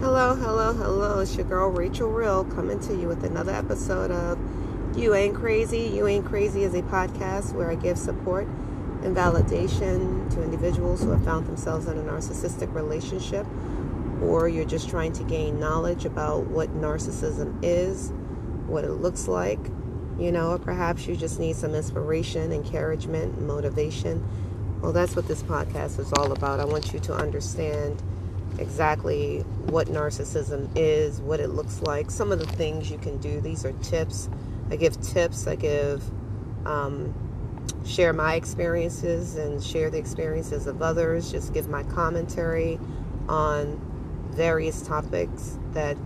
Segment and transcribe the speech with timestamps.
[0.00, 1.18] Hello, hello, hello.
[1.18, 4.38] It's your girl Rachel Real coming to you with another episode of
[4.96, 5.90] You Ain't Crazy.
[5.92, 8.46] You Ain't Crazy is a podcast where I give support
[9.02, 13.44] and validation to individuals who have found themselves in a narcissistic relationship
[14.22, 18.12] or you're just trying to gain knowledge about what narcissism is,
[18.68, 19.58] what it looks like,
[20.16, 24.24] you know, or perhaps you just need some inspiration, encouragement, motivation.
[24.80, 26.60] Well, that's what this podcast is all about.
[26.60, 28.00] I want you to understand
[28.58, 33.40] exactly what narcissism is, what it looks like, some of the things you can do.
[33.40, 34.28] These are tips.
[34.70, 36.02] I give tips, I give,
[36.66, 37.14] um,
[37.86, 42.78] share my experiences and share the experiences of others, just give my commentary
[43.28, 43.80] on
[44.30, 45.96] various topics that,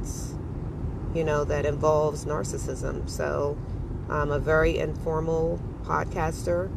[1.14, 3.08] you know, that involves narcissism.
[3.08, 3.56] So
[4.08, 6.70] I'm a very informal podcaster.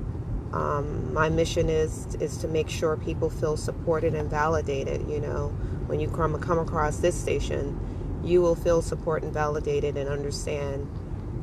[0.55, 5.09] Um, my mission is is to make sure people feel supported and validated.
[5.09, 5.49] You know,
[5.87, 7.77] when you come come across this station,
[8.23, 10.87] you will feel support and validated and understand,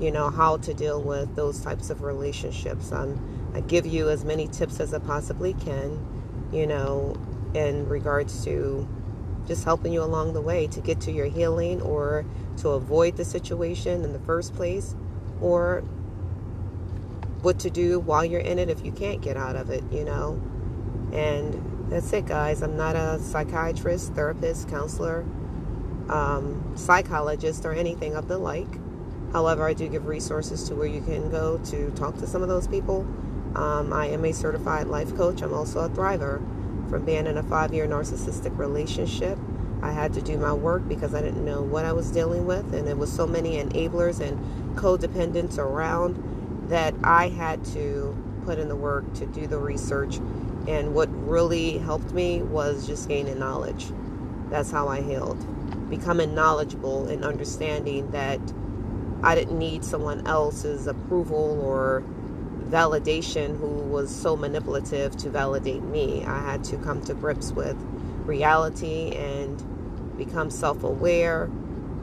[0.00, 2.90] you know, how to deal with those types of relationships.
[2.90, 7.14] Um, I give you as many tips as I possibly can, you know,
[7.52, 8.88] in regards to
[9.46, 12.24] just helping you along the way to get to your healing or
[12.58, 14.94] to avoid the situation in the first place
[15.40, 15.84] or
[17.42, 20.04] what to do while you're in it if you can't get out of it, you
[20.04, 20.40] know.
[21.12, 22.62] And that's it, guys.
[22.62, 25.26] I'm not a psychiatrist, therapist, counselor,
[26.08, 28.78] um, psychologist, or anything of the like.
[29.32, 32.48] However, I do give resources to where you can go to talk to some of
[32.48, 33.06] those people.
[33.54, 35.42] Um, I am a certified life coach.
[35.42, 36.38] I'm also a thriver
[36.88, 39.38] from being in a five year narcissistic relationship.
[39.82, 42.72] I had to do my work because I didn't know what I was dealing with,
[42.72, 46.31] and it was so many enablers and codependents around
[46.72, 50.16] that I had to put in the work to do the research.
[50.66, 53.88] And what really helped me was just gaining knowledge.
[54.48, 55.38] That's how I healed.
[55.90, 58.40] Becoming knowledgeable and understanding that
[59.22, 62.02] I didn't need someone else's approval or
[62.64, 66.24] validation who was so manipulative to validate me.
[66.24, 67.76] I had to come to grips with
[68.24, 71.50] reality and become self aware.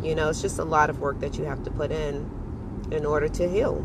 [0.04, 2.30] You know, it's just a lot of work that you have to put in
[2.92, 3.84] in order to heal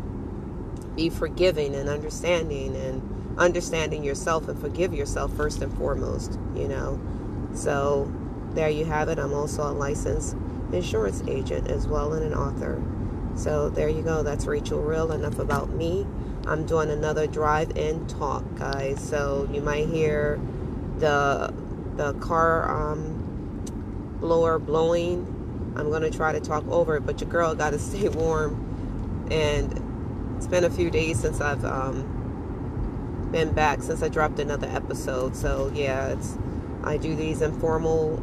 [0.95, 6.99] be forgiving and understanding and understanding yourself and forgive yourself first and foremost, you know.
[7.53, 8.11] So
[8.53, 9.19] there you have it.
[9.19, 10.35] I'm also a licensed
[10.71, 12.81] insurance agent as well and an author.
[13.35, 14.23] So there you go.
[14.23, 15.11] That's Rachel Real.
[15.11, 16.05] Enough about me.
[16.47, 19.01] I'm doing another drive-in talk, guys.
[19.01, 20.39] So you might hear
[20.99, 21.53] the
[21.97, 23.63] the car um,
[24.19, 25.31] blower blowing.
[25.75, 29.84] I'm gonna try to talk over it, but your girl got to stay warm and
[30.45, 35.35] it's been a few days since I've um, been back since I dropped another episode.
[35.35, 36.37] So yeah, it's
[36.83, 38.17] I do these informal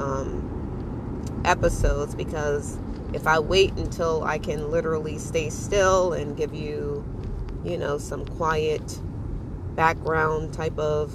[0.00, 2.78] um, episodes because
[3.12, 7.04] if I wait until I can literally stay still and give you,
[7.64, 9.00] you know, some quiet
[9.74, 11.12] background type of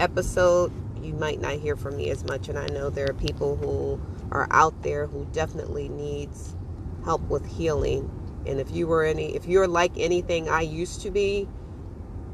[0.00, 2.48] episode, you might not hear from me as much.
[2.48, 4.00] And I know there are people who
[4.32, 6.56] are out there who definitely needs
[7.04, 8.10] help with healing
[8.46, 11.48] and if you were any, if you're like anything I used to be,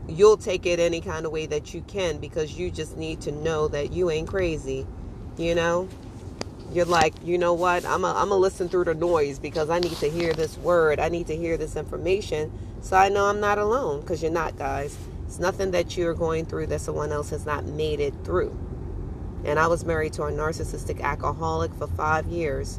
[0.09, 3.33] you'll take it any kind of way that you can because you just need to
[3.33, 4.87] know that you ain't crazy.
[5.37, 5.89] You know?
[6.73, 7.85] You're like, you know what?
[7.85, 10.99] I'm a, I'm a listen through the noise because I need to hear this word.
[10.99, 14.57] I need to hear this information so I know I'm not alone because you're not,
[14.57, 14.97] guys.
[15.27, 18.57] It's nothing that you're going through that someone else has not made it through.
[19.45, 22.79] And I was married to a narcissistic alcoholic for five years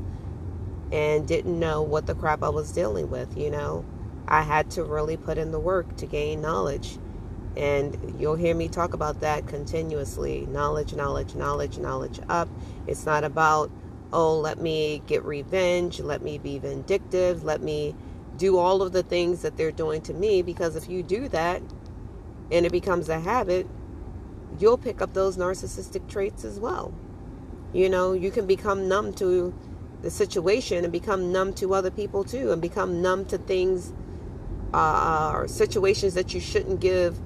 [0.91, 3.85] and didn't know what the crap I was dealing with, you know.
[4.27, 6.97] I had to really put in the work to gain knowledge.
[7.55, 10.45] And you'll hear me talk about that continuously.
[10.45, 12.49] Knowledge, knowledge, knowledge, knowledge up.
[12.85, 13.71] It's not about,
[14.13, 17.95] oh, let me get revenge, let me be vindictive, let me
[18.37, 20.41] do all of the things that they're doing to me.
[20.41, 21.61] Because if you do that
[22.51, 23.67] and it becomes a habit,
[24.59, 26.93] you'll pick up those narcissistic traits as well.
[27.73, 29.53] You know, you can become numb to
[30.01, 33.93] the situation and become numb to other people too and become numb to things
[34.73, 37.17] uh, or situations that you shouldn't give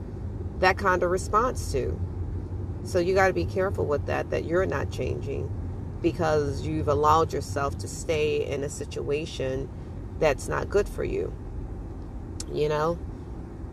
[0.59, 1.99] that kind of response to.
[2.83, 5.51] So you got to be careful with that, that you're not changing
[6.01, 9.69] because you've allowed yourself to stay in a situation
[10.19, 11.33] that's not good for you.
[12.51, 12.99] You know?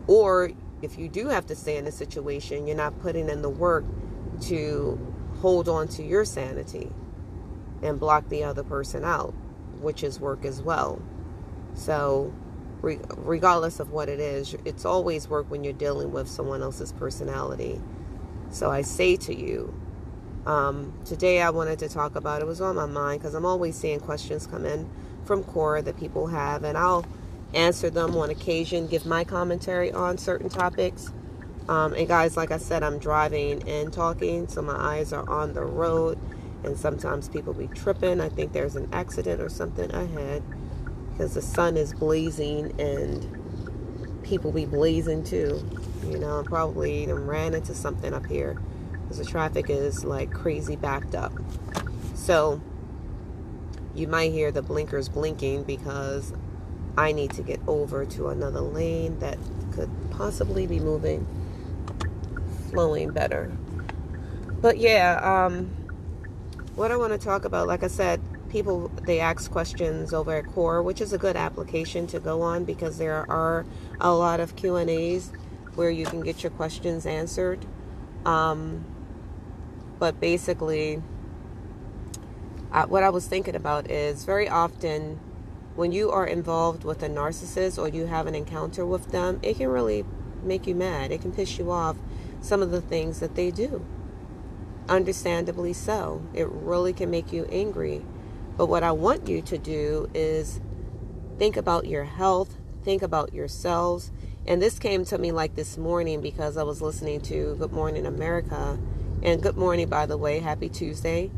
[0.07, 0.51] Or
[0.81, 3.85] if you do have to stay in a situation, you're not putting in the work
[4.41, 4.99] to
[5.41, 6.91] hold on to your sanity
[7.83, 9.33] and block the other person out,
[9.81, 11.01] which is work as well.
[11.75, 12.33] So,
[12.81, 16.93] re- regardless of what it is, it's always work when you're dealing with someone else's
[16.93, 17.81] personality.
[18.51, 19.73] So, I say to you,
[20.45, 23.77] Um, today I wanted to talk about it was on my mind because I'm always
[23.77, 24.89] seeing questions come in
[25.25, 27.05] from Quora that people have, and I'll
[27.53, 31.11] answer them on occasion, give my commentary on certain topics.
[31.69, 35.53] Um, and guys, like I said, I'm driving and talking, so my eyes are on
[35.53, 36.19] the road,
[36.63, 38.21] and sometimes people be tripping.
[38.21, 40.43] I think there's an accident or something ahead
[41.11, 45.63] because the sun is blazing and people be blazing too.
[46.05, 48.61] You know, probably ran into something up here
[49.03, 51.33] because the traffic is like crazy backed up.
[52.15, 52.61] So
[53.95, 56.33] you might hear the blinkers blinking because
[56.97, 59.37] I need to get over to another lane that
[59.71, 61.25] could possibly be moving,
[62.69, 63.51] flowing better.
[64.61, 65.71] But yeah, um,
[66.79, 70.45] what I want to talk about, like I said, people they ask questions over at
[70.45, 73.65] Quora, which is a good application to go on because there are
[73.99, 75.33] a lot of Q and A's
[75.75, 77.65] where you can get your questions answered.
[78.25, 78.85] Um,
[79.99, 81.03] but basically,
[82.71, 85.19] uh, what I was thinking about is very often
[85.75, 89.57] when you are involved with a narcissist or you have an encounter with them, it
[89.57, 90.05] can really
[90.43, 91.11] make you mad.
[91.11, 91.97] It can piss you off
[92.39, 93.85] some of the things that they do.
[94.89, 96.23] Understandably so.
[96.33, 98.03] It really can make you angry.
[98.57, 100.59] But what I want you to do is
[101.37, 104.11] think about your health, think about yourselves.
[104.47, 108.07] And this came to me like this morning because I was listening to Good Morning
[108.07, 108.79] America.
[109.21, 110.39] And good morning, by the way.
[110.39, 111.29] Happy Tuesday.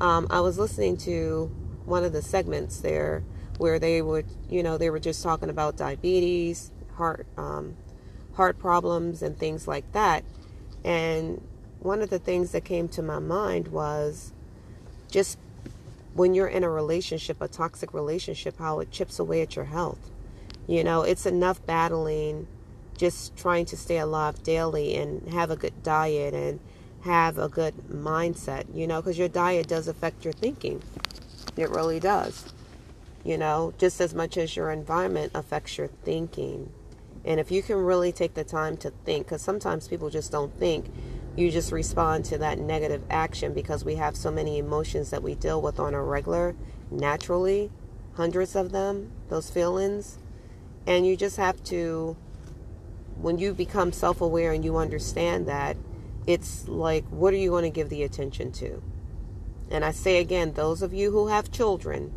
[0.00, 1.50] Um, I was listening to
[1.84, 3.22] one of the segments there
[3.58, 7.76] where they would, you know, they were just talking about diabetes, heart, um,
[8.34, 10.24] heart problems, and things like that.
[10.84, 11.40] And
[11.86, 14.32] one of the things that came to my mind was
[15.08, 15.38] just
[16.14, 20.10] when you're in a relationship, a toxic relationship, how it chips away at your health.
[20.66, 22.48] You know, it's enough battling
[22.98, 26.58] just trying to stay alive daily and have a good diet and
[27.02, 30.82] have a good mindset, you know, because your diet does affect your thinking.
[31.56, 32.52] It really does.
[33.22, 36.72] You know, just as much as your environment affects your thinking.
[37.24, 40.56] And if you can really take the time to think, because sometimes people just don't
[40.58, 40.86] think,
[41.36, 45.34] you just respond to that negative action because we have so many emotions that we
[45.34, 46.56] deal with on a regular,
[46.90, 47.70] naturally,
[48.14, 50.18] hundreds of them, those feelings.
[50.86, 52.16] And you just have to,
[53.20, 55.76] when you become self aware and you understand that,
[56.26, 58.82] it's like, what are you going to give the attention to?
[59.70, 62.14] And I say again, those of you who have children,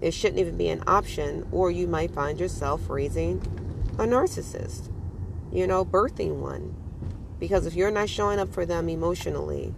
[0.00, 3.38] it shouldn't even be an option, or you might find yourself raising
[3.94, 4.92] a narcissist,
[5.50, 6.76] you know, birthing one
[7.38, 9.74] because if you're not showing up for them emotionally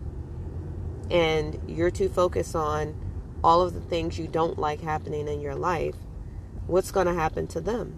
[1.11, 2.95] and you're too focused on
[3.43, 5.97] all of the things you don't like happening in your life,
[6.67, 7.97] what's going to happen to them?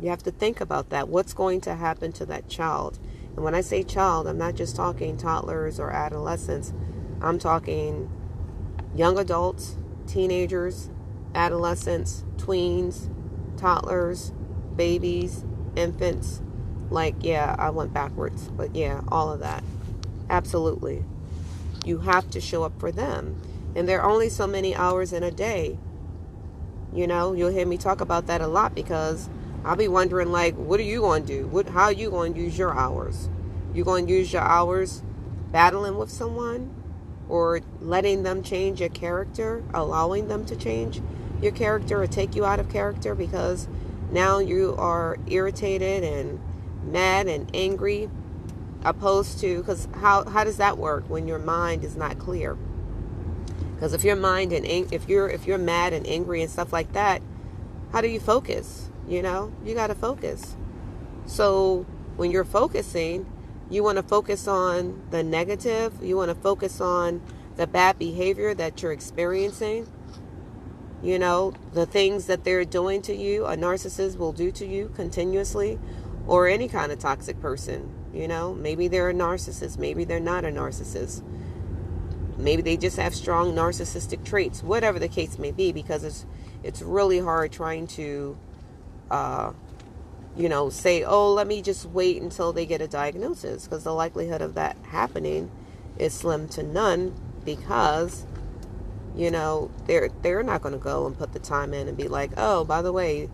[0.00, 1.08] You have to think about that.
[1.08, 2.98] What's going to happen to that child?
[3.34, 6.72] And when I say child, I'm not just talking toddlers or adolescents,
[7.20, 8.10] I'm talking
[8.94, 9.76] young adults,
[10.06, 10.90] teenagers,
[11.34, 13.10] adolescents, tweens,
[13.56, 14.32] toddlers,
[14.76, 15.44] babies,
[15.76, 16.42] infants,
[16.90, 19.62] like, yeah, I went backwards, but yeah, all of that.
[20.30, 21.04] Absolutely.
[21.84, 23.40] You have to show up for them.
[23.74, 25.78] And there are only so many hours in a day.
[26.92, 29.28] You know, you'll hear me talk about that a lot because
[29.64, 31.46] I'll be wondering, like, what are you going to do?
[31.46, 33.28] What, how are you going to use your hours?
[33.74, 35.02] You going to use your hours
[35.52, 36.74] battling with someone
[37.28, 41.02] or letting them change your character, allowing them to change
[41.42, 43.68] your character or take you out of character because
[44.10, 46.40] now you are irritated and
[46.82, 48.08] mad and angry
[48.84, 52.56] opposed to because how, how does that work when your mind is not clear?
[53.74, 56.92] Because if your mind and if you're if you're mad and angry and stuff like
[56.94, 57.22] that
[57.92, 59.52] how do you focus you know?
[59.64, 60.54] You got to focus.
[61.24, 63.26] So when you're focusing
[63.70, 67.22] you want to focus on the negative you want to focus on
[67.56, 69.86] the bad behavior that you're experiencing.
[71.00, 74.90] You know the things that they're doing to you a narcissist will do to you
[74.96, 75.78] continuously
[76.28, 77.90] or any kind of toxic person.
[78.14, 81.22] You know, maybe they're a narcissist, maybe they're not a narcissist.
[82.38, 86.26] Maybe they just have strong narcissistic traits, whatever the case may be, because it's
[86.64, 88.38] it's really hard trying to
[89.10, 89.52] uh,
[90.36, 93.94] you know, say, "Oh, let me just wait until they get a diagnosis," because the
[93.94, 95.50] likelihood of that happening
[95.98, 98.26] is slim to none because
[99.16, 102.08] you know, they're they're not going to go and put the time in and be
[102.08, 103.28] like, "Oh, by the way,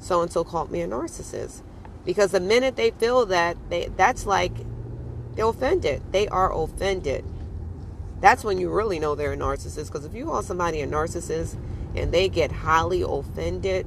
[0.00, 1.62] so and so called me a narcissist."
[2.08, 4.54] Because the minute they feel that, they, that's like
[5.34, 6.00] they're offended.
[6.10, 7.22] They are offended.
[8.22, 9.88] That's when you really know they're a narcissist.
[9.88, 11.58] Because if you call somebody a narcissist
[11.94, 13.86] and they get highly offended,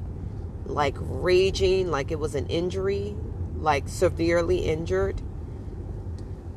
[0.66, 3.16] like raging, like it was an injury,
[3.56, 5.20] like severely injured,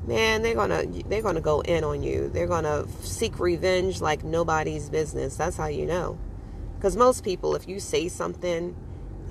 [0.05, 2.29] man, they're gonna they're gonna go in on you.
[2.29, 5.36] They're gonna seek revenge like nobody's business.
[5.36, 6.19] That's how you know.
[6.75, 8.75] Because most people, if you say something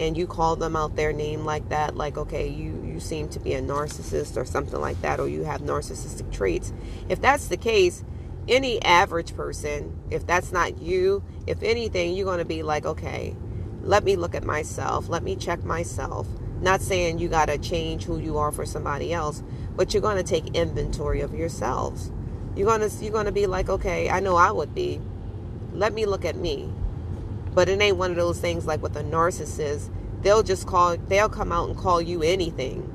[0.00, 3.40] and you call them out their name like that, like okay, you you seem to
[3.40, 6.72] be a narcissist or something like that, or you have narcissistic traits.
[7.08, 8.04] If that's the case,
[8.48, 13.36] any average person, if that's not you, if anything, you're gonna be like, okay,
[13.82, 15.08] let me look at myself.
[15.08, 16.26] Let me check myself.
[16.60, 19.42] Not saying you got to change who you are for somebody else,
[19.76, 22.10] but you're going to take inventory of yourselves.
[22.56, 25.00] You're going to you're going to be like, "Okay, I know I would be.
[25.72, 26.72] Let me look at me."
[27.54, 29.90] But it ain't one of those things like with a narcissist.
[30.22, 32.90] They'll just call they'll come out and call you anything.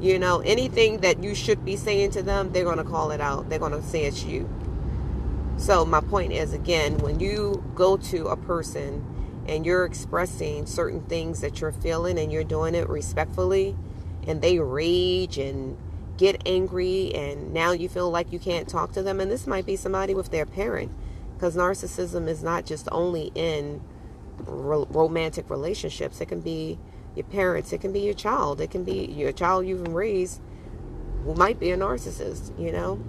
[0.00, 3.20] You know, anything that you should be saying to them, they're going to call it
[3.20, 3.48] out.
[3.48, 4.48] They're going to say it's you.
[5.56, 9.04] So my point is again, when you go to a person
[9.48, 13.76] and you're expressing certain things that you're feeling and you're doing it respectfully
[14.26, 15.78] and they rage and
[16.16, 19.66] get angry and now you feel like you can't talk to them and this might
[19.66, 20.90] be somebody with their parent
[21.34, 23.80] because narcissism is not just only in
[24.44, 26.20] ro- romantic relationships.
[26.20, 26.78] It can be
[27.14, 27.72] your parents.
[27.72, 28.60] It can be your child.
[28.60, 30.40] It can be your child you've raised
[31.24, 33.00] who might be a narcissist you know?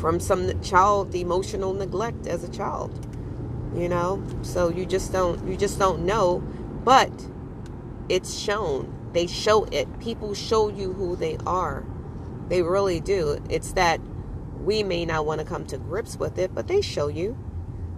[0.00, 3.06] From some child emotional neglect as a child
[3.74, 4.22] you know?
[4.42, 6.40] So you just don't you just don't know.
[6.84, 7.12] But
[8.08, 9.10] it's shown.
[9.12, 9.98] They show it.
[10.00, 11.84] People show you who they are.
[12.48, 13.42] They really do.
[13.48, 14.00] It's that
[14.62, 17.36] we may not want to come to grips with it but they show you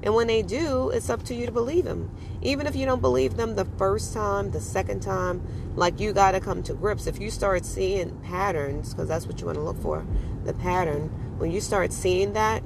[0.03, 2.11] and when they do it's up to you to believe them
[2.43, 5.43] even if you don't believe them the first time the second time
[5.77, 9.41] like you got to come to grips if you start seeing patterns because that's what
[9.41, 10.07] you want to look for
[10.45, 12.63] the pattern when you start seeing that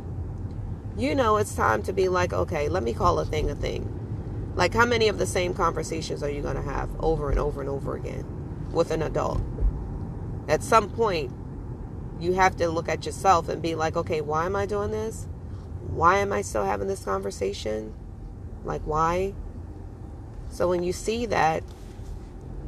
[0.96, 3.92] you know it's time to be like, okay, let me call a thing a thing.
[4.54, 7.60] Like, how many of the same conversations are you going to have over and over
[7.60, 8.24] and over again
[8.72, 9.42] with an adult?
[10.48, 11.30] At some point,
[12.18, 15.28] you have to look at yourself and be like, okay, why am I doing this?
[15.90, 17.94] Why am I still having this conversation?
[18.64, 19.34] Like, why?
[20.50, 21.62] So when you see that,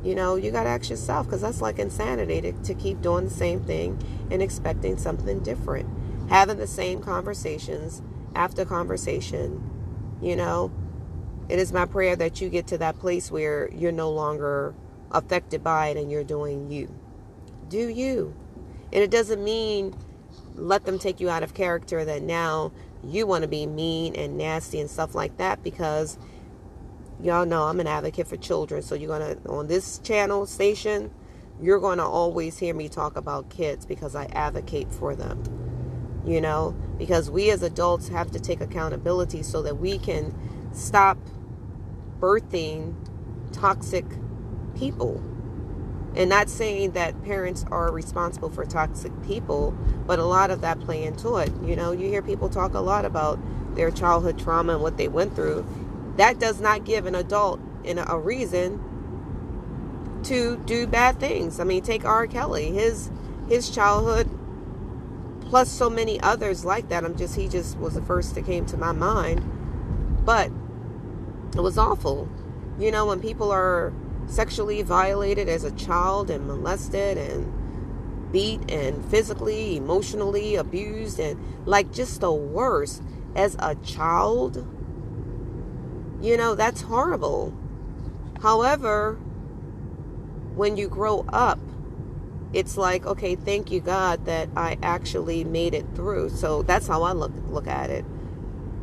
[0.02, 3.25] you know, you got to ask yourself because that's like insanity to, to keep doing
[3.25, 3.98] the same thing
[4.30, 5.88] and expecting something different.
[6.28, 8.02] Having the same conversations
[8.34, 9.62] after conversation,
[10.22, 10.70] you know,
[11.48, 14.75] it is my prayer that you get to that place where you're no longer
[15.10, 16.94] affected by it and you're doing you.
[17.68, 18.34] Do you.
[18.92, 19.96] And it doesn't mean
[20.54, 22.72] let them take you out of character that now
[23.05, 26.19] you want to be mean and nasty and stuff like that because
[27.23, 28.83] y'all know I'm an advocate for children.
[28.83, 31.11] So you're going to, on this channel station,
[31.61, 35.43] you're going to always hear me talk about kids because I advocate for them
[36.26, 40.35] you know, because we as adults have to take accountability so that we can
[40.73, 41.19] stop
[42.21, 42.95] birthing
[43.52, 44.05] toxic
[44.78, 45.23] people.
[46.18, 49.70] And not saying that parents are responsible for toxic people,
[50.04, 51.52] but a lot of that play into it.
[51.62, 53.38] You know, you hear people talk a lot about
[53.76, 55.64] their childhood trauma and what they went through.
[56.16, 58.82] That does not give an adult in a reason
[60.25, 61.60] to do bad things.
[61.60, 62.26] I mean, take R.
[62.26, 62.72] Kelly.
[62.72, 63.10] His
[63.48, 64.28] his childhood
[65.42, 67.04] plus so many others like that.
[67.04, 69.44] I'm just he just was the first that came to my mind.
[70.25, 70.50] But
[71.54, 72.28] it was awful.
[72.78, 73.92] You know, when people are
[74.28, 81.92] sexually violated as a child and molested and beat and physically, emotionally abused and like
[81.92, 83.02] just the worst
[83.35, 84.56] as a child,
[86.20, 87.56] you know, that's horrible.
[88.42, 89.14] However,
[90.54, 91.58] when you grow up
[92.52, 96.30] it's like, okay, thank you, God, that I actually made it through.
[96.30, 98.04] So that's how I look look at it.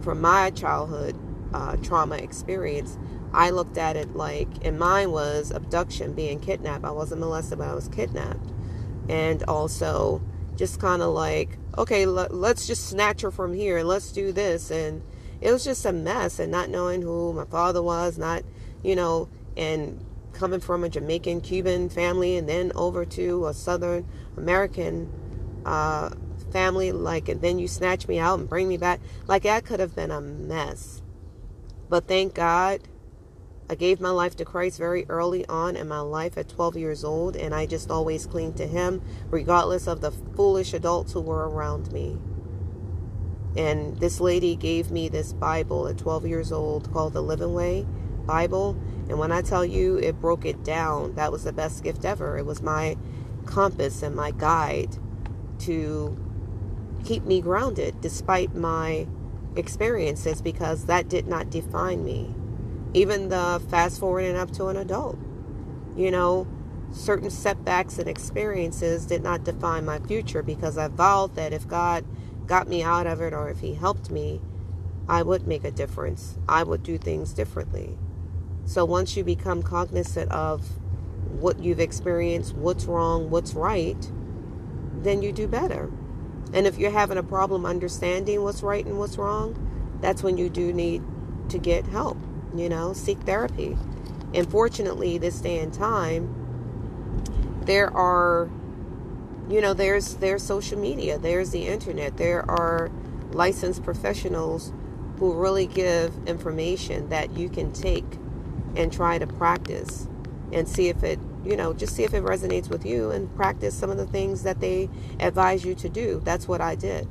[0.02, 1.18] From my childhood
[1.54, 2.98] uh, trauma experience,
[3.36, 6.86] I looked at it like, and mine was abduction, being kidnapped.
[6.86, 8.50] I wasn't molested, but I was kidnapped,
[9.10, 10.22] and also
[10.56, 14.72] just kind of like, okay, let's just snatch her from here and let's do this,
[14.72, 15.04] and
[15.42, 18.44] it was just a mess, and not knowing who my father was, not,
[18.84, 19.28] you know,
[19.58, 25.12] and coming from a Jamaican Cuban family and then over to a Southern American
[25.66, 26.10] uh,
[26.52, 29.02] family, like, and then you snatch me out and bring me back.
[29.28, 31.02] Like, that could have been a mess.
[31.90, 32.82] But thank God
[33.70, 37.04] I gave my life to Christ very early on in my life at 12 years
[37.04, 41.50] old, and I just always cling to Him, regardless of the foolish adults who were
[41.50, 42.18] around me.
[43.58, 47.86] And this lady gave me this Bible at 12 years old called the Living Way
[48.26, 52.06] Bible and when I tell you it broke it down, that was the best gift
[52.06, 52.38] ever.
[52.38, 52.98] It was my
[53.46, 54.98] compass and my guide
[55.60, 56.18] to
[57.04, 59.08] keep me grounded despite my
[59.56, 62.34] experiences because that did not define me.
[62.96, 65.20] Even the fast forwarding up to an adult.
[65.98, 66.48] You know,
[66.94, 72.06] certain setbacks and experiences did not define my future because I vowed that if God
[72.48, 74.42] got me out of it or if He helped me,
[75.10, 76.38] I would make a difference.
[76.48, 77.98] I would do things differently.
[78.66, 80.66] So once you become cognizant of
[81.40, 84.10] what you've experienced, what's wrong, what's right,
[85.02, 85.92] then you do better.
[86.54, 90.50] And if you're having a problem understanding what's right and what's wrong, that's when you
[90.50, 91.04] do need
[91.50, 92.18] to get help,
[92.58, 93.78] you know, seek therapy.
[94.34, 96.46] And fortunately, this day and time,
[97.66, 98.50] there are
[99.50, 102.90] you know there's there's social media there's the internet there are
[103.32, 104.74] licensed professionals
[105.20, 108.06] who really give information that you can take
[108.76, 110.08] and try to practice
[110.52, 113.76] and see if it you know just see if it resonates with you and practice
[113.76, 116.22] some of the things that they advise you to do.
[116.24, 117.08] That's what i did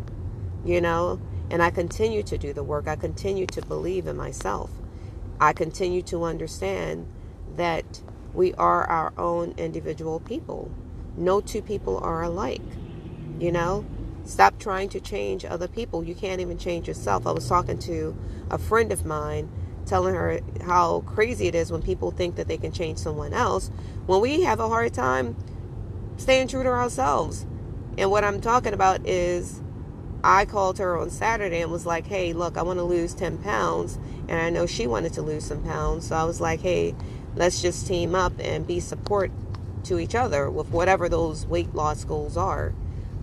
[0.65, 1.21] you know
[1.51, 2.89] and i continue to do the work.
[2.89, 4.71] I continue to believe in myself
[5.45, 7.07] i continue to understand
[7.57, 8.03] that
[8.35, 10.71] we are our own individual people.
[11.17, 12.63] No two people are alike
[13.39, 13.85] you know?
[14.25, 16.03] Stop trying to change other people.
[16.03, 17.27] You can't even change yourself.
[17.27, 18.17] I was talking to
[18.51, 19.51] a friend of mine
[19.87, 23.71] telling her how crazy it is when people think that they can change someone else
[24.07, 25.37] when we have a hard time
[26.17, 27.45] staying true to ourselves.
[27.99, 29.61] And what I'm talking about is
[30.27, 33.39] I called her on Saturday and was like, hey, look, I want to lose 10
[33.39, 33.99] pounds.
[34.27, 36.09] And I know she wanted to lose some pounds.
[36.09, 36.95] So I was like, hey,
[37.37, 39.31] let's just team up and be support
[39.85, 42.73] to each other with whatever those weight loss goals are.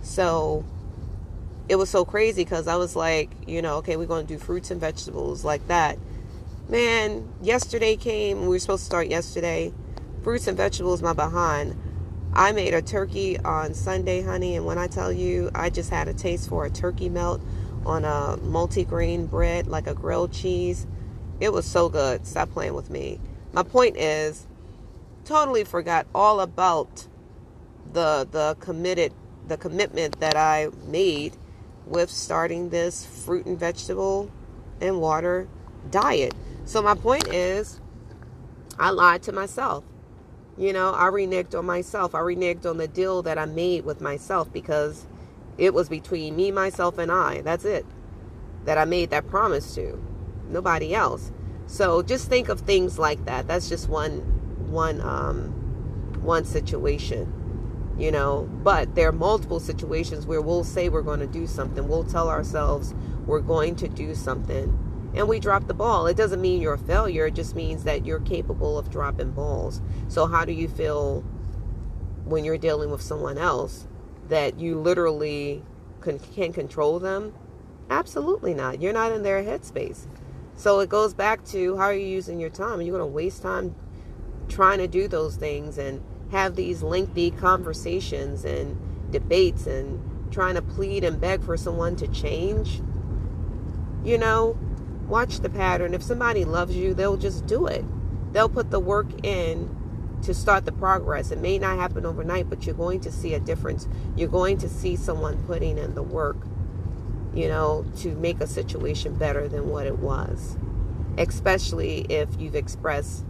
[0.02, 0.64] So
[1.68, 4.38] it was so crazy because I was like, you know, okay, we're going to do
[4.38, 5.98] fruits and vegetables like that.
[6.68, 8.42] Man, yesterday came.
[8.42, 9.72] We were supposed to start yesterday.
[10.22, 11.76] Fruits and vegetables, my behind.
[12.34, 16.08] I made a turkey on Sunday, honey, and when I tell you, I just had
[16.08, 17.42] a taste for a turkey melt
[17.84, 20.86] on a multi-grain bread, like a grilled cheese.
[21.40, 22.26] It was so good.
[22.26, 23.20] Stop playing with me.
[23.52, 24.46] My point is,
[25.24, 27.06] totally forgot all about
[27.92, 29.12] the the committed
[29.46, 31.36] the commitment that I made
[31.86, 34.30] with starting this fruit and vegetable
[34.80, 35.48] and water
[35.90, 36.34] diet.
[36.64, 37.80] So my point is,
[38.78, 39.84] I lied to myself.
[40.56, 42.14] You know, I reneged on myself.
[42.14, 45.06] I reneged on the deal that I made with myself because
[45.56, 47.40] it was between me, myself, and I.
[47.40, 47.86] That's it.
[48.64, 50.02] That I made that promise to.
[50.48, 51.32] Nobody else.
[51.66, 53.48] So just think of things like that.
[53.48, 54.18] That's just one
[54.70, 55.50] one um
[56.22, 57.32] one situation.
[57.98, 61.88] You know, but there are multiple situations where we'll say we're going to do something.
[61.88, 62.94] We'll tell ourselves
[63.26, 66.06] we're going to do something and we drop the ball.
[66.06, 69.80] It doesn't mean you're a failure, it just means that you're capable of dropping balls.
[70.08, 71.20] So, how do you feel
[72.24, 73.86] when you're dealing with someone else
[74.28, 75.62] that you literally
[76.00, 77.34] can, can control them?
[77.90, 78.80] Absolutely not.
[78.80, 80.06] You're not in their headspace.
[80.56, 82.78] So, it goes back to how are you using your time?
[82.78, 83.74] Are you going to waste time
[84.48, 88.78] trying to do those things and have these lengthy conversations and
[89.10, 92.80] debates and trying to plead and beg for someone to change?
[94.04, 94.58] You know,
[95.12, 95.92] watch the pattern.
[95.92, 97.84] If somebody loves you, they'll just do it.
[98.32, 99.68] They'll put the work in
[100.22, 101.30] to start the progress.
[101.30, 103.86] It may not happen overnight, but you're going to see a difference.
[104.16, 106.38] You're going to see someone putting in the work,
[107.34, 110.56] you know, to make a situation better than what it was.
[111.18, 113.26] Especially if you've expressed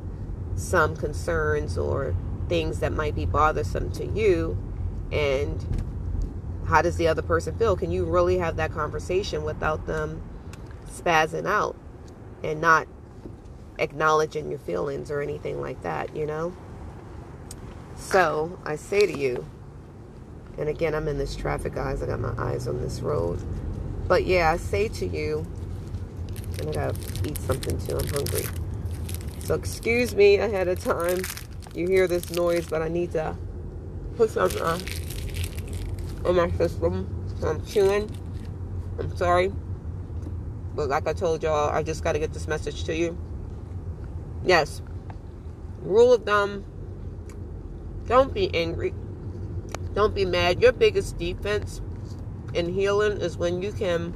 [0.54, 2.14] some concerns or
[2.48, 4.56] things that might be bothersome to you
[5.10, 5.66] and
[6.68, 7.74] how does the other person feel?
[7.74, 10.22] Can you really have that conversation without them
[10.92, 11.76] spazzing out
[12.42, 12.86] and not
[13.78, 16.54] acknowledging your feelings or anything like that, you know?
[17.96, 19.46] So I say to you,
[20.58, 22.02] and again, I'm in this traffic, guys.
[22.02, 23.42] I got my eyes on this road.
[24.06, 25.46] But yeah, I say to you,
[26.58, 27.96] and I gotta eat something too.
[27.96, 28.44] I'm hungry.
[29.44, 31.22] So excuse me ahead of time.
[31.74, 33.36] You hear this noise, but I need to
[34.16, 34.80] put something on,
[36.36, 37.08] my system.
[37.42, 38.10] I'm chewing.
[38.98, 39.52] I'm sorry.
[40.74, 43.18] But like I told y'all, I just got to get this message to you.
[44.44, 44.82] Yes.
[45.80, 46.64] Rule of thumb
[48.06, 48.94] don't be angry.
[49.94, 50.60] Don't be mad.
[50.60, 51.80] Your biggest defense
[52.54, 54.12] in healing is when you can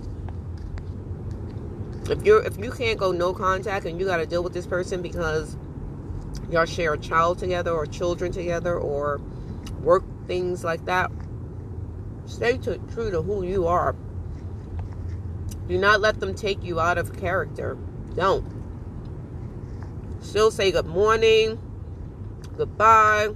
[2.10, 4.66] if you're if you can't go no contact and you got to deal with this
[4.66, 5.56] person because
[6.50, 9.20] y'all share a child together or children together or
[9.82, 11.10] work things like that
[12.26, 13.96] stay to, true to who you are
[15.68, 17.76] do not let them take you out of character.
[18.14, 18.44] Don't.
[20.20, 21.58] Still say good morning,
[22.56, 23.30] goodbye.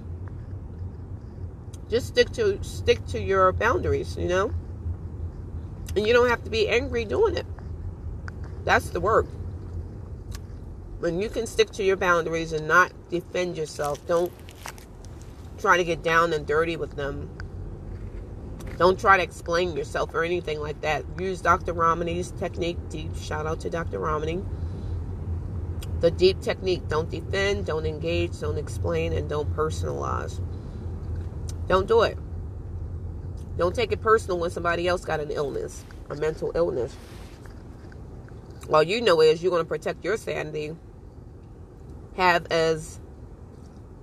[1.88, 4.53] Just stick to stick to your boundaries, you know?
[5.97, 7.47] And you don't have to be angry doing it.
[8.64, 9.27] That's the work.
[11.01, 14.33] When you can stick to your boundaries and not defend yourself, don't
[15.59, 17.31] try to get down and dirty with them.
[18.81, 21.05] Don't try to explain yourself or anything like that.
[21.19, 21.75] Use Dr.
[21.75, 22.79] Ramani's technique.
[22.88, 23.99] Deep shout out to Dr.
[23.99, 24.43] Ramani.
[26.01, 26.88] The deep technique.
[26.88, 30.40] Don't defend, don't engage, don't explain, and don't personalize.
[31.69, 32.16] Don't do it.
[33.59, 36.97] Don't take it personal when somebody else got an illness, a mental illness.
[38.73, 40.75] All you know is you're going to protect your sanity.
[42.16, 42.99] Have as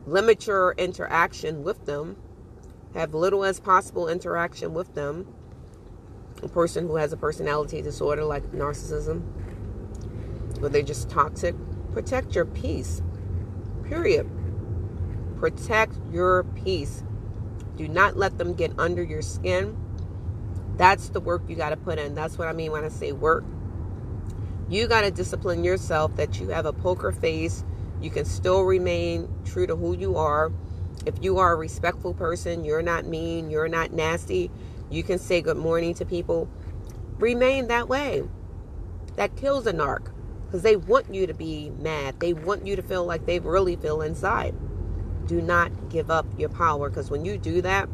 [0.05, 2.15] limit your interaction with them
[2.93, 5.27] have little as possible interaction with them.
[6.43, 9.23] A person who has a personality disorder like narcissism,
[10.61, 11.55] or they're just toxic,
[11.93, 13.01] protect your peace.
[13.83, 14.29] Period.
[15.39, 17.03] Protect your peace.
[17.75, 19.77] Do not let them get under your skin.
[20.77, 22.15] That's the work you got to put in.
[22.15, 23.43] That's what I mean when I say work.
[24.69, 27.63] You got to discipline yourself that you have a poker face.
[28.01, 30.51] You can still remain true to who you are
[31.05, 34.51] if you are a respectful person, you're not mean, you're not nasty,
[34.89, 36.49] you can say good morning to people.
[37.19, 38.23] Remain that way.
[39.15, 40.11] That kills a narc
[40.45, 42.19] because they want you to be mad.
[42.19, 44.55] They want you to feel like they really feel inside.
[45.25, 47.89] Do not give up your power because when you do that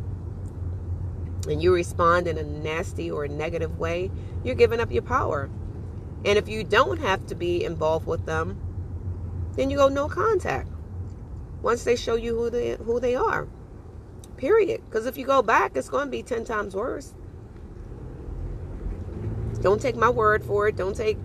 [1.47, 4.11] and you respond in a nasty or negative way,
[4.43, 5.49] you're giving up your power.
[6.25, 8.59] And if you don't have to be involved with them,
[9.55, 10.72] then you go no contact
[11.63, 13.47] once they show you who they who they are.
[14.37, 14.83] Period.
[14.85, 17.15] Because if you go back, it's going to be ten times worse.
[19.61, 20.75] Don't take my word for it.
[20.75, 21.17] Don't take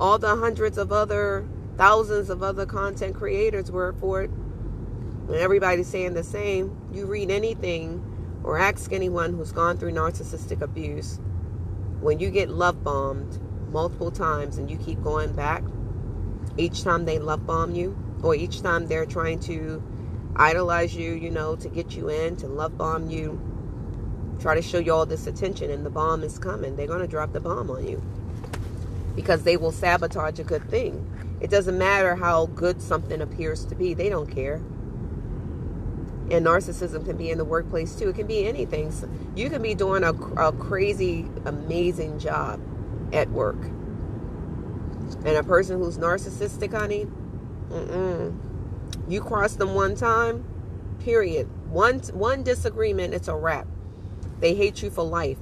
[0.00, 4.30] all the hundreds of other thousands of other content creators' word for it.
[5.32, 11.20] Everybody's saying the same, you read anything or ask anyone who's gone through narcissistic abuse.
[12.00, 13.38] When you get love bombed
[13.70, 15.62] multiple times and you keep going back,
[16.56, 19.82] each time they love bomb you, or each time they're trying to
[20.36, 23.40] idolize you, you know, to get you in, to love bomb you,
[24.40, 26.76] try to show you all this attention, and the bomb is coming.
[26.76, 28.02] They're going to drop the bomb on you
[29.14, 31.06] because they will sabotage a good thing.
[31.40, 34.60] It doesn't matter how good something appears to be, they don't care.
[36.30, 38.08] And narcissism can be in the workplace too.
[38.08, 38.90] It can be anything.
[38.90, 42.60] So you can be doing a, a crazy, amazing job
[43.12, 43.62] at work.
[45.24, 47.06] And a person who's narcissistic, honey,
[47.72, 48.36] Mm-mm.
[49.08, 50.44] You cross them one time,
[51.00, 51.48] period.
[51.70, 53.66] One one disagreement, it's a wrap.
[54.40, 55.38] They hate you for life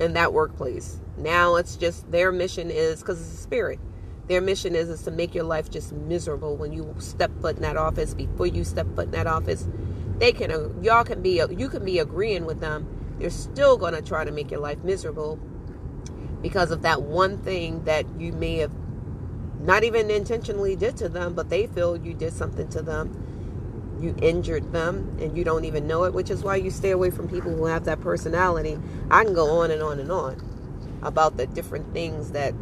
[0.00, 1.00] in that workplace.
[1.16, 3.78] Now it's just their mission is because it's a spirit.
[4.26, 7.62] Their mission is is to make your life just miserable when you step foot in
[7.62, 8.14] that office.
[8.14, 9.68] Before you step foot in that office,
[10.18, 12.86] they can uh, y'all can be you can be agreeing with them.
[13.18, 15.38] They're still gonna try to make your life miserable
[16.42, 18.72] because of that one thing that you may have
[19.60, 23.96] not even intentionally did to them, but they feel you did something to them.
[24.00, 27.10] You injured them and you don't even know it, which is why you stay away
[27.10, 28.78] from people who have that personality.
[29.10, 32.54] I can go on and on and on about the different things that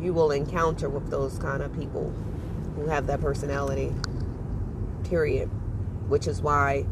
[0.00, 2.12] you will encounter with those kind of people
[2.76, 3.94] who have that personality.
[5.04, 5.48] Period.
[6.08, 6.86] Which is why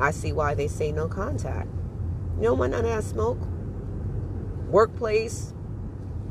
[0.00, 1.68] I see why they say no contact.
[2.36, 3.38] You don't want smoke.
[4.68, 5.54] Workplace,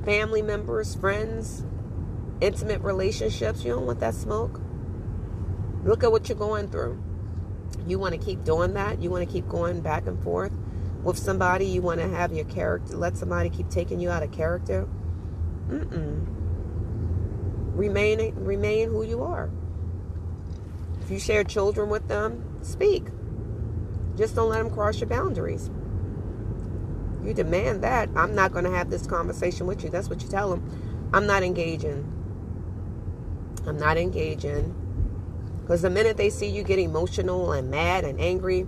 [0.05, 1.63] family members, friends,
[2.41, 3.63] intimate relationships.
[3.63, 4.59] You don't want that smoke.
[5.83, 7.01] Look at what you're going through.
[7.85, 9.01] You want to keep doing that.
[9.01, 10.51] You want to keep going back and forth
[11.03, 11.65] with somebody.
[11.65, 14.87] You want to have your character, let somebody keep taking you out of character.
[15.69, 16.25] Mm-mm.
[17.75, 19.49] Remain, remain who you are.
[21.01, 23.05] If you share children with them, speak.
[24.17, 25.69] Just don't let them cross your boundaries.
[27.23, 28.09] You demand that.
[28.15, 29.89] I'm not going to have this conversation with you.
[29.89, 31.09] That's what you tell them.
[31.13, 32.16] I'm not engaging.
[33.67, 34.73] I'm not engaging.
[35.61, 38.65] Because the minute they see you get emotional and mad and angry,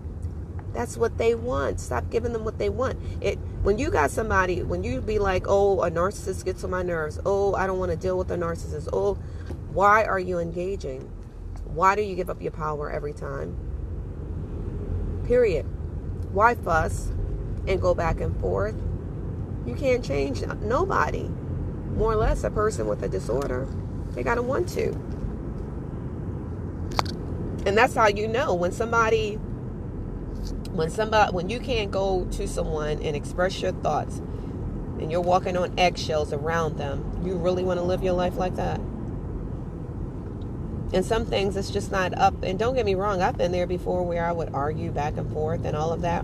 [0.74, 1.80] that's what they want.
[1.80, 3.00] Stop giving them what they want.
[3.22, 6.84] It when you got somebody, when you be like, "Oh, a narcissist gets on my
[6.84, 7.20] nerves.
[7.26, 8.90] Oh, I don't want to deal with a narcissist.
[8.92, 9.18] Oh,
[9.74, 11.10] why are you engaging?
[11.66, 13.56] Why do you give up your power every time?
[15.26, 15.66] Period.
[16.34, 17.10] Why fuss
[17.68, 18.76] and go back and forth?
[19.66, 21.30] You can't change nobody.
[21.96, 23.68] More or less a person with a disorder.
[24.20, 24.90] They got to want to.
[27.66, 29.36] And that's how you know when somebody
[30.74, 35.56] when somebody when you can't go to someone and express your thoughts and you're walking
[35.56, 38.82] on eggshells around them, you really want to live your life like that?
[40.92, 42.44] And some things it's just not up.
[42.44, 45.32] And don't get me wrong, I've been there before where I would argue back and
[45.32, 46.24] forth and all of that.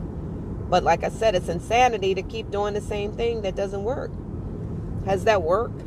[0.69, 4.11] But like I said, it's insanity to keep doing the same thing that doesn't work.
[5.05, 5.84] Has that worked?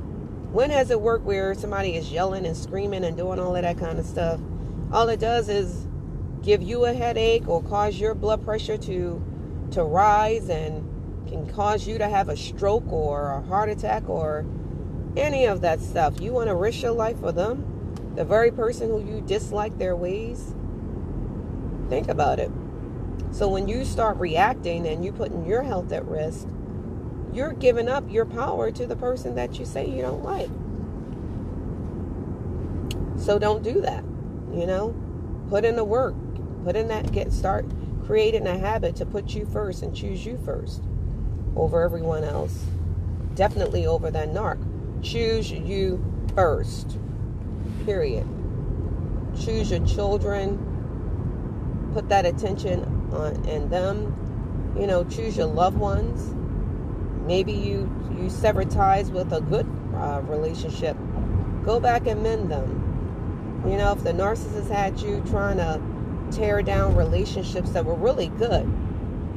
[0.52, 3.78] When has it worked where somebody is yelling and screaming and doing all of that
[3.78, 4.40] kind of stuff?
[4.90, 5.86] All it does is
[6.42, 9.22] give you a headache or cause your blood pressure to
[9.72, 14.46] to rise and can cause you to have a stroke or a heart attack or
[15.18, 16.18] any of that stuff.
[16.20, 18.14] You want to risk your life for them?
[18.14, 20.54] The very person who you dislike their ways?
[21.90, 22.50] Think about it.
[23.30, 26.48] So when you start reacting and you putting your health at risk,
[27.38, 30.50] you're giving up your power to the person that you say you don't like.
[33.16, 34.02] So don't do that.
[34.52, 34.92] You know,
[35.48, 36.16] put in the work,
[36.64, 37.64] put in that get start
[38.04, 40.82] creating a habit to put you first and choose you first
[41.54, 42.64] over everyone else.
[43.36, 44.58] Definitely over that narc.
[45.00, 46.02] Choose you
[46.34, 46.98] first.
[47.84, 48.26] Period.
[49.40, 50.58] Choose your children.
[51.94, 54.74] Put that attention on in them.
[54.76, 56.34] You know, choose your loved ones.
[57.28, 60.96] Maybe you you sever ties with a good uh, relationship.
[61.62, 63.62] Go back and mend them.
[63.68, 65.78] You know, if the narcissist had you trying to
[66.34, 68.62] tear down relationships that were really good,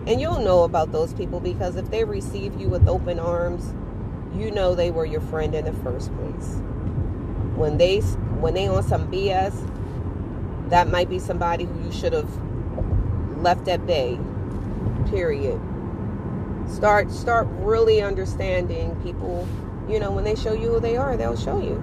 [0.08, 3.74] and you'll know about those people because if they receive you with open arms,
[4.34, 6.62] you know they were your friend in the first place.
[7.58, 9.70] When they when they on some BS,
[10.70, 12.32] that might be somebody who you should have
[13.38, 14.18] left at bay.
[15.10, 15.60] Period.
[16.72, 19.48] Start start really understanding people.
[19.90, 21.76] You know, when they show you who they are, they'll show you.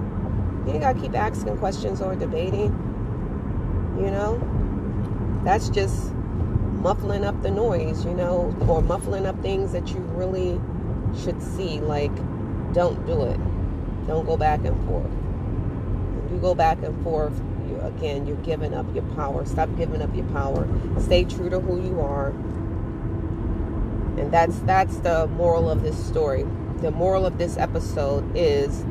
[0.67, 2.73] You ain't gotta keep asking questions or debating.
[3.99, 6.13] You know, that's just
[6.81, 10.61] muffling up the noise, you know, or muffling up things that you really
[11.23, 11.81] should see.
[11.81, 12.15] Like,
[12.73, 13.39] don't do it.
[14.07, 15.11] Don't go back and forth.
[16.25, 19.45] If you go back and forth, you, again, you're giving up your power.
[19.45, 20.67] Stop giving up your power.
[20.99, 22.33] Stay true to who you are.
[24.19, 26.45] And that's that's the moral of this story.
[26.81, 28.85] The moral of this episode is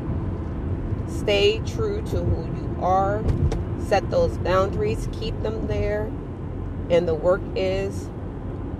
[1.08, 3.24] stay true to who you are.
[3.86, 6.12] Set those boundaries, keep them there
[6.90, 8.10] and the work is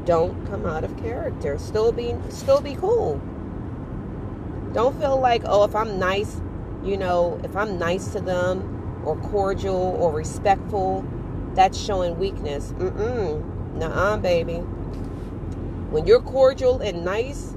[0.06, 1.58] don't come out of character.
[1.58, 3.22] Still be still be cool.
[4.74, 6.40] Don't feel like, oh, if I'm nice,
[6.84, 11.06] you know, if I'm nice to them or cordial or respectful,
[11.56, 12.74] that's showing weakness.
[12.74, 13.74] Mm-mm.
[13.76, 14.62] Nuh-uh, baby.
[15.90, 17.54] When you're cordial and nice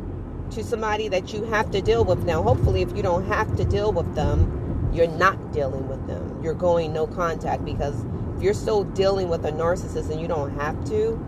[0.50, 3.64] to somebody that you have to deal with now, hopefully if you don't have to
[3.64, 6.40] deal with them, you're not dealing with them.
[6.42, 8.04] You're going no contact because
[8.36, 11.18] if you're still dealing with a narcissist and you don't have to,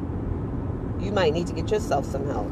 [1.01, 2.51] you might need to get yourself some help.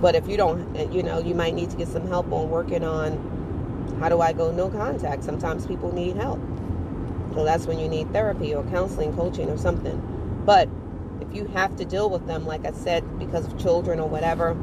[0.00, 2.84] But if you don't, you know, you might need to get some help on working
[2.84, 5.24] on how do I go no contact.
[5.24, 6.40] Sometimes people need help.
[7.34, 10.42] So that's when you need therapy or counseling, coaching, or something.
[10.44, 10.68] But
[11.20, 14.54] if you have to deal with them, like I said, because of children or whatever,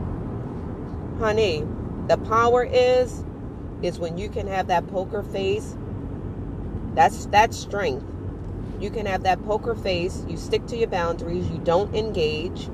[1.20, 1.66] honey,
[2.08, 3.24] the power is
[3.82, 5.76] is when you can have that poker face.
[6.94, 8.06] That's that's strength.
[8.80, 10.26] You can have that poker face.
[10.28, 11.50] You stick to your boundaries.
[11.50, 12.68] You don't engage.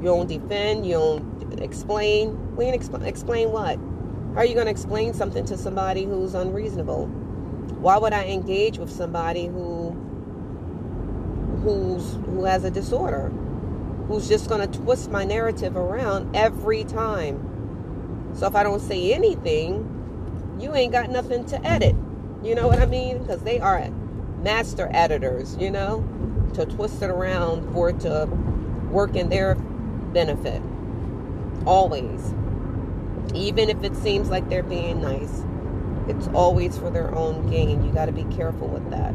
[0.00, 0.86] You don't defend.
[0.86, 2.56] You don't explain.
[2.56, 3.78] We exp- explain what?
[4.34, 7.06] How are you going to explain something to somebody who's unreasonable?
[7.06, 9.79] Why would I engage with somebody who
[11.62, 13.28] who's who has a disorder?
[14.08, 18.32] Who's just going to twist my narrative around every time?
[18.34, 21.94] So if I don't say anything, you ain't got nothing to edit.
[22.42, 23.18] You know what I mean?
[23.18, 23.88] Because they are
[24.42, 26.06] master editors, you know,
[26.54, 28.26] to twist it around for it to
[28.90, 30.62] work in their benefit.
[31.66, 32.34] Always.
[33.34, 35.44] Even if it seems like they're being nice,
[36.08, 37.84] it's always for their own gain.
[37.84, 39.14] You got to be careful with that.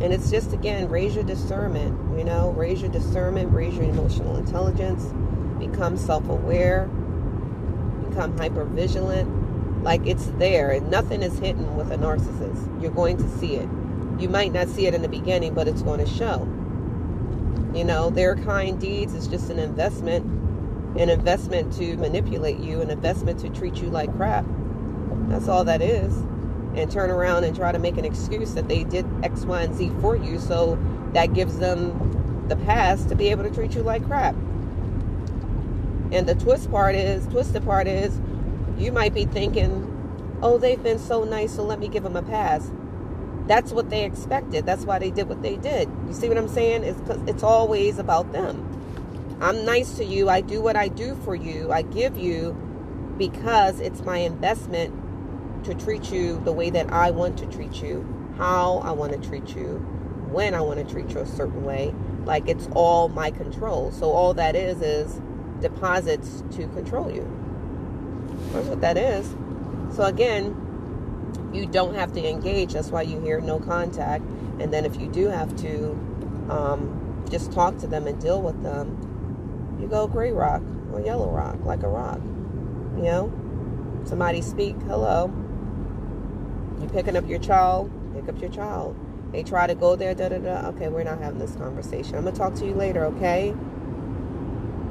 [0.00, 4.36] And it's just, again, raise your discernment, you know, raise your discernment, raise your emotional
[4.36, 5.04] intelligence,
[5.58, 6.86] become self aware,
[8.08, 10.70] become hyper vigilant like it's there.
[10.70, 12.82] and Nothing is hidden with a narcissist.
[12.82, 13.68] You're going to see it.
[14.18, 16.48] You might not see it in the beginning, but it's going to show.
[17.74, 20.24] You know, their kind deeds is just an investment,
[20.98, 24.46] an investment to manipulate you, an investment to treat you like crap.
[25.28, 26.14] That's all that is.
[26.76, 29.74] And turn around and try to make an excuse that they did X, Y, and
[29.74, 30.38] Z for you.
[30.38, 30.78] So
[31.14, 34.34] that gives them the pass to be able to treat you like crap.
[36.12, 38.20] And the twist part is, twisted part is,
[38.78, 42.22] you might be thinking, oh, they've been so nice, so let me give them a
[42.22, 42.70] pass.
[43.46, 44.66] That's what they expected.
[44.66, 45.88] That's why they did what they did.
[46.06, 46.84] You see what I'm saying?
[46.84, 49.38] It's, because it's always about them.
[49.40, 50.28] I'm nice to you.
[50.28, 51.72] I do what I do for you.
[51.72, 52.52] I give you
[53.16, 54.94] because it's my investment
[55.66, 58.06] to treat you the way that I want to treat you,
[58.38, 59.78] how I want to treat you,
[60.30, 61.94] when I want to treat you a certain way.
[62.24, 63.92] Like it's all my control.
[63.92, 65.20] So all that is is
[65.60, 67.24] deposits to control you.
[68.52, 69.34] That's what that is.
[69.94, 70.62] So again,
[71.52, 72.72] you don't have to engage.
[72.72, 74.24] That's why you hear no contact.
[74.60, 75.90] And then if you do have to
[76.50, 81.30] um, just talk to them and deal with them, you go gray rock or yellow
[81.30, 82.20] rock, like a rock.
[82.96, 85.32] You know, somebody speak, hello.
[86.80, 88.96] You picking up your child, pick up your child.
[89.32, 90.68] They try to go there, da da da.
[90.68, 92.16] Okay, we're not having this conversation.
[92.16, 93.54] I'm gonna talk to you later, okay?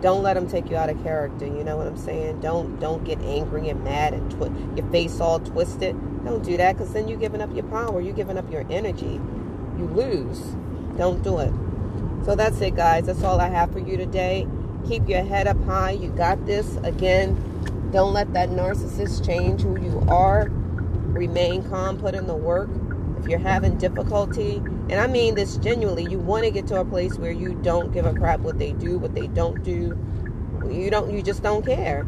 [0.01, 1.45] Don't let them take you out of character.
[1.45, 2.41] You know what I'm saying?
[2.41, 5.95] Don't don't get angry and mad and twi- your face all twisted.
[6.25, 8.01] Don't do that because then you're giving up your power.
[8.01, 9.19] You're giving up your energy.
[9.77, 10.39] You lose.
[10.97, 11.53] Don't do it.
[12.25, 13.05] So that's it, guys.
[13.05, 14.47] That's all I have for you today.
[14.87, 15.91] Keep your head up high.
[15.91, 16.77] You got this.
[16.77, 20.51] Again, don't let that narcissist change who you are.
[21.15, 21.97] Remain calm.
[21.97, 22.69] Put in the work.
[23.17, 26.85] If you're having difficulty, and I mean this genuinely, you want to get to a
[26.85, 29.97] place where you don't give a crap what they do, what they don't do.
[30.69, 31.11] You don't.
[31.11, 32.05] You just don't care.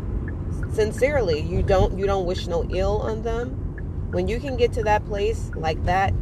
[0.73, 1.97] Sincerely, you don't.
[1.97, 3.51] You don't wish no ill on them.
[4.11, 6.13] When you can get to that place like that,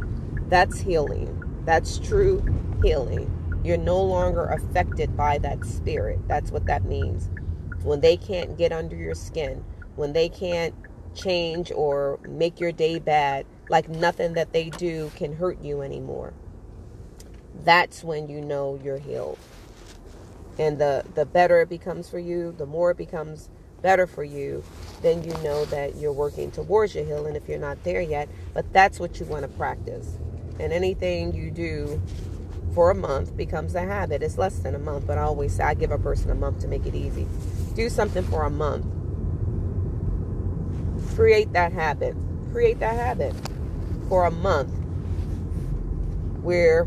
[0.48, 1.42] that's healing.
[1.64, 2.44] That's true
[2.82, 3.32] healing.
[3.64, 6.20] You're no longer affected by that spirit.
[6.28, 7.30] That's what that means.
[7.82, 9.64] When they can't get under your skin,
[9.96, 10.74] when they can't
[11.16, 16.32] change or make your day bad, like nothing that they do can hurt you anymore.
[17.64, 19.38] That's when you know you're healed.
[20.58, 23.50] And the the better it becomes for you, the more it becomes
[23.82, 24.64] better for you,
[25.02, 28.28] then you know that you're working towards your healing if you're not there yet.
[28.54, 30.18] But that's what you want to practice.
[30.58, 32.00] And anything you do
[32.74, 34.22] for a month becomes a habit.
[34.22, 36.60] It's less than a month, but I always say I give a person a month
[36.60, 37.26] to make it easy.
[37.74, 38.86] Do something for a month.
[41.16, 42.14] Create that habit.
[42.52, 43.34] Create that habit
[44.10, 44.70] for a month
[46.42, 46.86] where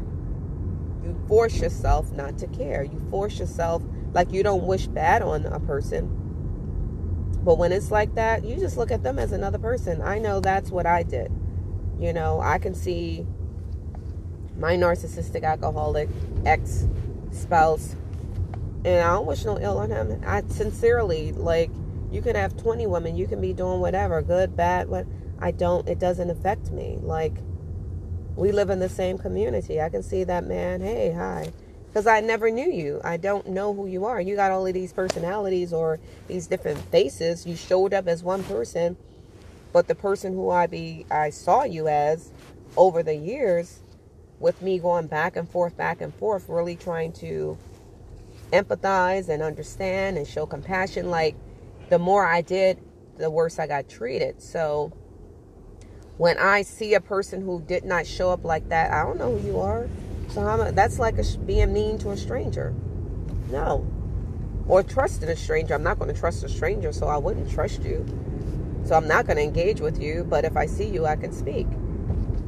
[1.03, 2.83] you force yourself not to care.
[2.83, 3.81] You force yourself
[4.13, 6.07] like you don't wish bad on a person.
[7.43, 10.01] But when it's like that, you just look at them as another person.
[10.01, 11.31] I know that's what I did.
[11.99, 13.25] You know, I can see
[14.57, 16.07] my narcissistic alcoholic
[16.45, 16.87] ex
[17.31, 17.95] spouse,
[18.85, 20.21] and I don't wish no ill on him.
[20.25, 21.71] I sincerely like
[22.11, 25.05] you can have 20 women, you can be doing whatever, good, bad, what
[25.39, 26.99] I don't it doesn't affect me.
[27.01, 27.33] Like
[28.35, 29.81] we live in the same community.
[29.81, 31.51] I can see that man, hey, hi.
[31.87, 33.01] Because I never knew you.
[33.03, 34.21] I don't know who you are.
[34.21, 37.47] You got all of these personalities or these different faces.
[37.47, 38.95] You showed up as one person,
[39.73, 42.31] but the person who I be I saw you as
[42.77, 43.79] over the years
[44.39, 47.57] with me going back and forth, back and forth, really trying to
[48.51, 51.09] empathize and understand and show compassion.
[51.09, 51.35] Like,
[51.89, 52.79] the more I did,
[53.17, 54.41] the worse I got treated.
[54.41, 54.93] So,
[56.17, 59.37] when I see a person who did not show up like that, I don't know
[59.37, 59.87] who you are.
[60.29, 62.73] So, I'm, that's like a, being mean to a stranger.
[63.49, 63.87] No.
[64.67, 65.73] Or trusting a stranger.
[65.73, 68.05] I'm not going to trust a stranger, so I wouldn't trust you.
[68.85, 71.31] So, I'm not going to engage with you, but if I see you, I can
[71.31, 71.67] speak.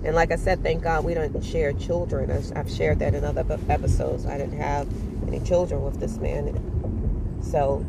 [0.04, 2.32] And like I said, thank God we don't share children.
[2.56, 4.26] I've shared that in other episodes.
[4.26, 4.88] I didn't have
[5.28, 7.40] any children with this man.
[7.44, 7.86] So,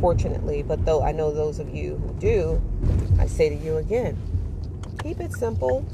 [0.00, 2.62] fortunately, but though I know those of you who do,
[3.18, 4.16] I say to you again,
[5.02, 5.86] keep it simple.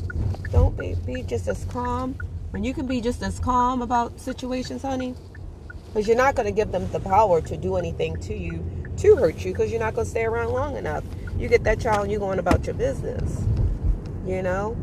[0.51, 2.17] Don't be, be just as calm.
[2.51, 5.15] When you can be just as calm about situations, honey,
[5.87, 8.65] because you're not going to give them the power to do anything to you
[8.99, 11.05] to hurt you because you're not going to stay around long enough.
[11.39, 13.45] You get that child and you're going about your business.
[14.25, 14.77] You know?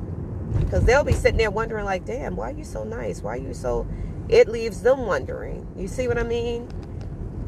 [0.60, 3.22] Because they'll be sitting there wondering, like, damn, why are you so nice?
[3.22, 3.88] Why are you so.
[4.30, 5.68] It leaves them wondering.
[5.78, 6.68] You see what I mean?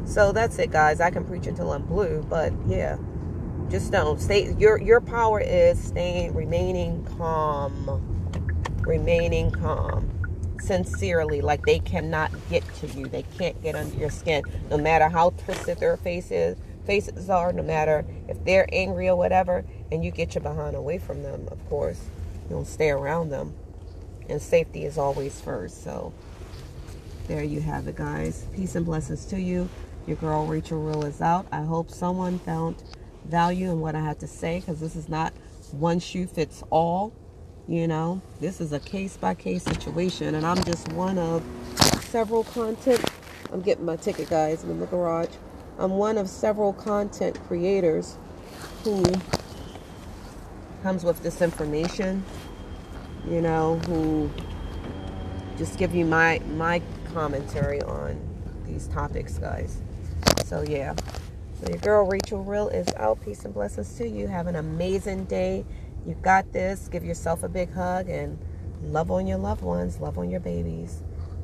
[0.05, 0.99] So that's it, guys.
[0.99, 2.97] I can preach until I'm blue, but yeah.
[3.69, 4.53] Just don't stay.
[4.59, 8.29] Your your power is staying, remaining calm,
[8.81, 10.09] remaining calm,
[10.59, 11.41] sincerely.
[11.41, 13.07] Like they cannot get to you.
[13.07, 17.51] They can't get under your skin, no matter how twisted their faces faces are.
[17.53, 21.47] No matter if they're angry or whatever, and you get your behind away from them.
[21.49, 22.01] Of course,
[22.43, 23.55] you don't stay around them,
[24.29, 25.83] and safety is always first.
[25.83, 26.13] So
[27.27, 28.45] there you have it, guys.
[28.53, 29.69] Peace and blessings to you.
[30.05, 31.47] Your girl Rachel Real is out.
[31.51, 32.83] I hope someone found
[33.25, 35.31] value in what I had to say because this is not
[35.71, 37.13] one shoe fits all.
[37.67, 41.41] You know, this is a case by case situation, and I'm just one of
[42.01, 43.01] several content.
[43.53, 45.29] I'm getting my ticket, guys, I'm in the garage.
[45.79, 48.17] I'm one of several content creators
[48.83, 49.05] who
[50.83, 52.25] comes with this information,
[53.29, 54.29] you know, who
[55.57, 56.81] just give you my my
[57.13, 58.19] commentary on
[58.65, 59.81] these topics, guys.
[60.43, 60.95] So yeah.
[61.59, 63.23] So your girl Rachel Real is out.
[63.23, 64.27] Peace and blessings to you.
[64.27, 65.65] Have an amazing day.
[66.05, 66.89] You got this.
[66.89, 68.37] Give yourself a big hug and
[68.83, 69.99] love on your loved ones.
[69.99, 71.01] Love on your babies.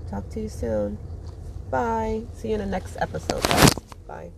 [0.09, 0.97] Talk to you soon.
[1.69, 2.23] Bye.
[2.33, 3.43] See you in the next episode.
[4.07, 4.31] Bye.